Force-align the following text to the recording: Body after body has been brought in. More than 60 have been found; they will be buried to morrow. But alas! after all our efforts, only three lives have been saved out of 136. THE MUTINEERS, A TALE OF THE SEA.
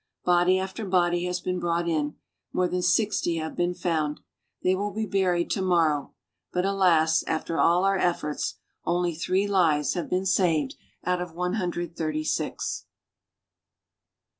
Body 0.25 0.57
after 0.57 0.83
body 0.83 1.25
has 1.25 1.39
been 1.41 1.59
brought 1.59 1.87
in. 1.87 2.15
More 2.53 2.67
than 2.67 2.81
60 2.81 3.35
have 3.37 3.55
been 3.55 3.75
found; 3.75 4.19
they 4.63 4.73
will 4.73 4.89
be 4.89 5.05
buried 5.05 5.51
to 5.51 5.61
morrow. 5.61 6.15
But 6.51 6.65
alas! 6.65 7.21
after 7.27 7.59
all 7.59 7.83
our 7.85 7.99
efforts, 7.99 8.55
only 8.83 9.13
three 9.13 9.45
lives 9.45 9.93
have 9.93 10.09
been 10.09 10.25
saved 10.25 10.73
out 11.03 11.21
of 11.21 11.33
136. 11.33 11.95
THE 11.95 12.03
MUTINEERS, 12.03 12.33
A 12.33 12.41
TALE 12.41 12.47
OF 12.47 12.55
THE 12.55 12.61
SEA. 12.63 12.85